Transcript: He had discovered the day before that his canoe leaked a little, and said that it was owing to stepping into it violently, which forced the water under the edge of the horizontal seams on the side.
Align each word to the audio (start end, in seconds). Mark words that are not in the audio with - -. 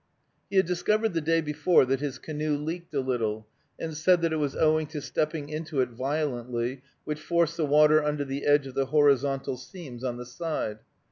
He 0.49 0.55
had 0.57 0.65
discovered 0.65 1.13
the 1.13 1.21
day 1.21 1.41
before 1.41 1.85
that 1.85 1.99
his 1.99 2.17
canoe 2.17 2.57
leaked 2.57 2.91
a 2.95 3.01
little, 3.01 3.45
and 3.77 3.95
said 3.95 4.23
that 4.23 4.33
it 4.33 4.37
was 4.37 4.55
owing 4.55 4.87
to 4.87 4.99
stepping 4.99 5.47
into 5.49 5.79
it 5.79 5.89
violently, 5.89 6.81
which 7.03 7.21
forced 7.21 7.55
the 7.55 7.67
water 7.67 8.03
under 8.03 8.25
the 8.25 8.47
edge 8.47 8.65
of 8.65 8.73
the 8.73 8.87
horizontal 8.87 9.57
seams 9.57 10.03
on 10.03 10.17
the 10.17 10.25
side. 10.25 10.79